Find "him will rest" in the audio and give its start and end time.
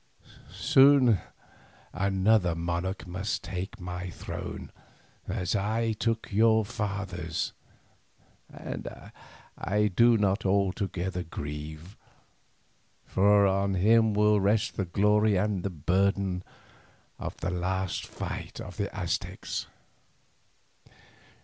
13.75-14.75